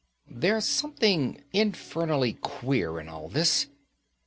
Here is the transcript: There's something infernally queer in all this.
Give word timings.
There's 0.31 0.65
something 0.65 1.43
infernally 1.53 2.33
queer 2.33 2.99
in 2.99 3.07
all 3.07 3.29
this. 3.29 3.67